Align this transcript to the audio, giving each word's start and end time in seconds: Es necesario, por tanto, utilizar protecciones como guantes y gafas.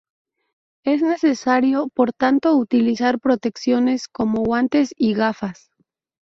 Es 0.83 1.03
necesario, 1.03 1.87
por 1.93 2.11
tanto, 2.11 2.57
utilizar 2.57 3.19
protecciones 3.19 4.07
como 4.07 4.41
guantes 4.41 4.95
y 4.97 5.13
gafas. 5.13 5.69